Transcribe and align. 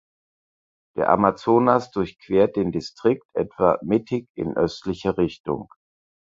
Der 0.97 1.09
Amazonas 1.09 1.91
durchquert 1.91 2.55
den 2.55 2.71
Distrikt 2.71 3.27
etwa 3.35 3.77
mittig 3.83 4.27
in 4.33 4.57
östlicher 4.57 5.15
Richtung. 5.19 5.71